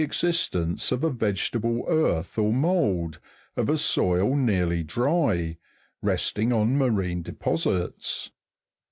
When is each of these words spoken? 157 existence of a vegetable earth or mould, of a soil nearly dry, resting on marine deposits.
157 0.01 0.17
existence 0.65 0.91
of 0.91 1.03
a 1.03 1.11
vegetable 1.11 1.85
earth 1.87 2.35
or 2.39 2.51
mould, 2.51 3.19
of 3.55 3.69
a 3.69 3.77
soil 3.77 4.35
nearly 4.35 4.81
dry, 4.81 5.55
resting 6.01 6.51
on 6.51 6.75
marine 6.75 7.21
deposits. 7.21 8.31